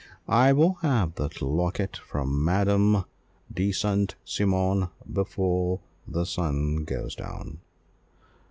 [0.27, 3.05] I will have that locket from Madame
[3.53, 4.15] de St.
[4.25, 7.59] Cymon before the sun goes down."